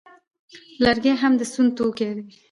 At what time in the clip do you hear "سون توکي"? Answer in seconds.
1.51-2.09